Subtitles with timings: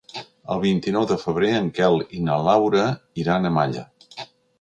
[0.53, 2.87] El vint-i-nou de febrer en Quel i na Laura
[3.25, 3.85] iran a Malla.